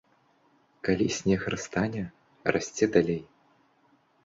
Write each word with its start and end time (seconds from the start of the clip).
Калі 0.89 1.07
снег 1.17 1.41
растане, 1.55 2.03
расце 2.57 2.85
далей. 2.99 3.23